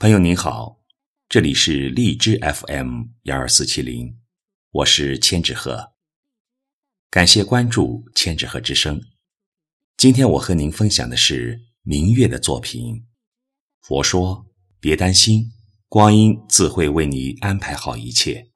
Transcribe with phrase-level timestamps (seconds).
[0.00, 0.78] 朋友您好，
[1.28, 4.16] 这里是荔枝 FM 幺二四七零，
[4.70, 5.92] 我是千纸鹤。
[7.10, 9.02] 感谢关注千纸鹤之声。
[9.96, 13.08] 今天我和您分享的是明月的作品。
[13.80, 14.46] 佛说：
[14.78, 15.50] 别担心，
[15.88, 18.47] 光阴自会为你安排好一切。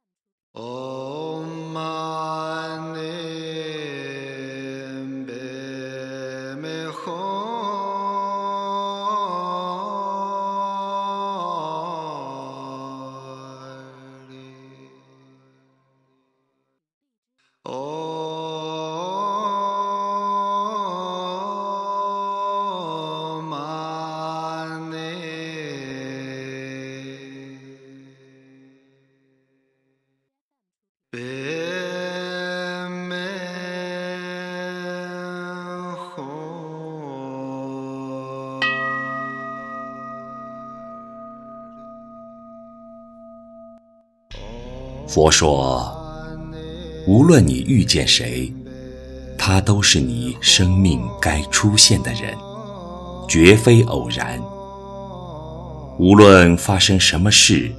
[45.12, 46.01] 佛说，
[47.06, 48.52] 无论你遇见谁，
[49.36, 52.36] 他都是你生命该出现的人，
[53.28, 54.40] 绝非偶然。
[55.98, 57.70] 无论发生什么事，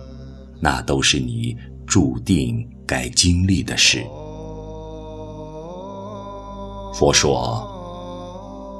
[0.60, 1.56] 那都是你
[1.88, 4.04] 注定该经历的事。
[6.94, 7.66] 佛说，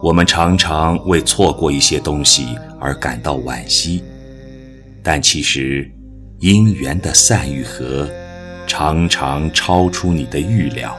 [0.04, 2.48] 我们常常为错过一些东西
[2.82, 4.04] 而感到惋惜，
[5.02, 5.90] 但其实
[6.40, 8.10] 因缘的散与合。
[8.76, 10.98] 常常超出你的预料。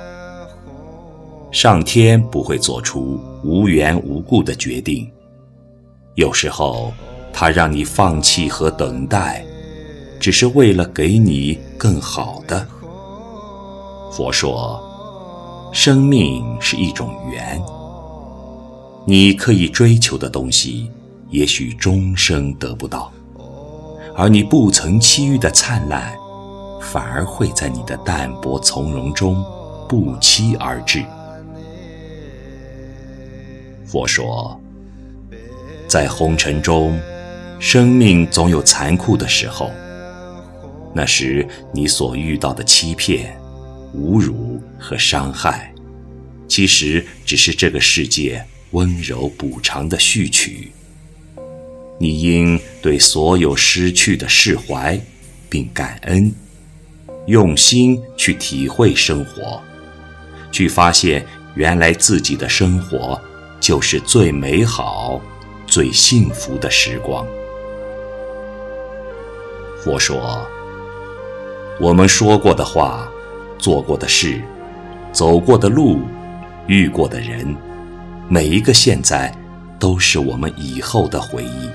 [1.51, 5.11] 上天不会做出无缘无故的决定，
[6.15, 6.93] 有时候
[7.33, 9.45] 他让你放弃和等待，
[10.21, 12.65] 只是为了给你更好的。
[14.13, 14.81] 佛说，
[15.73, 17.61] 生命是一种缘，
[19.05, 20.89] 你可以追求的东西，
[21.29, 23.11] 也许终生得不到，
[24.17, 26.17] 而你不曾期遇的灿烂。
[26.93, 29.45] 反而会在你的淡泊从容中
[29.89, 31.03] 不期而至。
[33.87, 34.61] 佛说，
[35.89, 37.01] 在红尘中，
[37.59, 39.71] 生命总有残酷的时候。
[40.93, 43.37] 那时你所遇到的欺骗、
[43.97, 45.73] 侮辱和伤害，
[46.47, 50.71] 其实只是这个世界温柔补偿的序曲。
[51.99, 55.01] 你应对所有失去的释怀，
[55.49, 56.33] 并感恩。
[57.27, 59.61] 用心去体会生活，
[60.53, 61.25] 去发现
[61.55, 63.21] 原来自己的生活
[63.61, 65.21] 就是最美好、
[65.67, 67.27] 最幸福的时光。
[69.83, 70.47] 佛说，
[71.81, 73.09] 我们说过的话、
[73.59, 74.43] 做过的事、
[75.13, 76.01] 走过的路、
[76.67, 77.57] 遇过的人，
[78.29, 79.35] 每一个现在
[79.79, 81.69] 都是我们以后的回忆，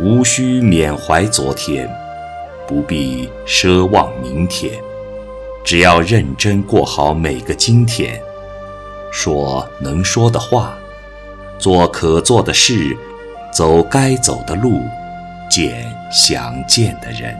[0.00, 1.88] 无需缅怀昨天。
[2.66, 4.72] 不必奢望明天，
[5.64, 8.20] 只要认真过好每个今天，
[9.10, 10.74] 说能说的话，
[11.58, 12.96] 做可做的事，
[13.52, 14.80] 走该走的路，
[15.50, 17.36] 见想见的人。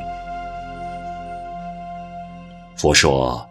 [2.76, 3.46] 佛说，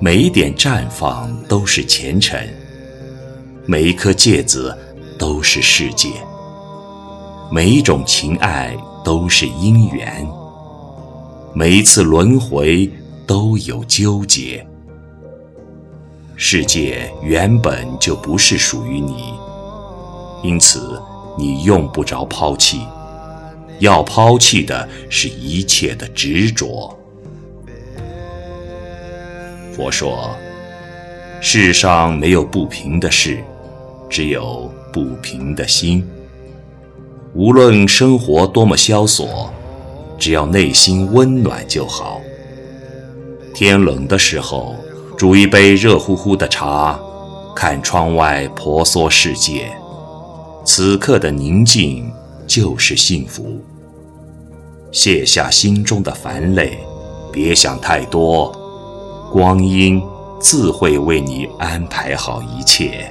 [0.00, 2.48] 每一点绽放都是前尘，
[3.66, 4.76] 每一颗芥子
[5.16, 6.08] 都是世界，
[7.50, 10.26] 每一种情爱都是因缘。
[11.58, 12.86] 每一次轮回
[13.26, 14.66] 都有纠结，
[16.36, 19.32] 世界原本就不是属于你，
[20.42, 21.00] 因此
[21.38, 22.82] 你用不着抛弃，
[23.78, 26.94] 要抛弃的是一切的执着。
[29.72, 30.36] 佛说，
[31.40, 33.42] 世上没有不平的事，
[34.10, 36.06] 只有不平的心。
[37.32, 39.50] 无论生活多么萧索。
[40.18, 42.20] 只要内心温暖就好。
[43.54, 44.76] 天冷的时候，
[45.16, 46.98] 煮一杯热乎乎的茶，
[47.54, 49.70] 看窗外婆娑世界，
[50.64, 52.12] 此刻的宁静
[52.46, 53.58] 就是幸福。
[54.92, 56.78] 卸下心中的烦累，
[57.32, 58.54] 别想太多，
[59.32, 60.02] 光阴
[60.38, 63.10] 自会为你安排好一切。